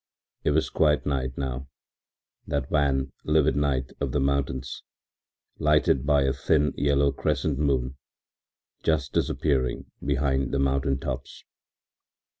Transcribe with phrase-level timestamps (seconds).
[0.43, 1.67] It was quite night now,
[2.47, 4.81] that wan, livid night of the mountains,
[5.59, 7.97] lighted by a thin, yellow crescent moon,
[8.81, 11.43] just disappearing behind the mountain tops.